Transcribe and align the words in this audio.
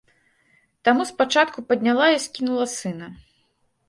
Таму 0.87 1.03
спачатку 1.09 1.63
падняла 1.71 2.07
і 2.13 2.21
скінула 2.23 2.65
сына. 2.79 3.11